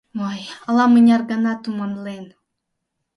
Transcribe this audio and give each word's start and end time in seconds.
—Ой, 0.27 0.39
ала-мыняр 0.67 1.21
гана 1.31 1.53
туманлен. 1.63 2.25